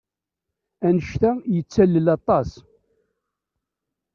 Anect-a 0.87 1.31
yettalel 1.53 2.05
aṭas. 2.17 2.49